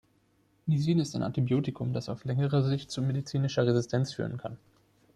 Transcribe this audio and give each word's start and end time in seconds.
Nisin 0.65 0.97
ist 0.97 1.15
ein 1.15 1.21
Antibiotikum, 1.21 1.93
das 1.93 2.09
auf 2.09 2.25
längere 2.25 2.63
Sicht 2.63 2.89
zu 2.89 3.03
medizinischer 3.03 3.67
Resistenz 3.67 4.11
führen 4.13 4.37
kann. 4.39 4.57